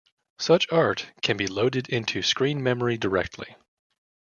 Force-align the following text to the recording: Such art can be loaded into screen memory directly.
Such 0.39 0.65
art 0.71 1.05
can 1.21 1.37
be 1.37 1.45
loaded 1.45 1.87
into 1.89 2.23
screen 2.23 2.63
memory 2.63 2.97
directly. 2.97 3.55